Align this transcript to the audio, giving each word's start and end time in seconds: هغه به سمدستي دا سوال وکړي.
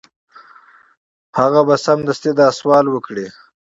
هغه 1.39 1.61
به 1.67 1.75
سمدستي 1.85 2.31
دا 2.39 2.47
سوال 2.59 2.85
وکړي. 2.89 3.27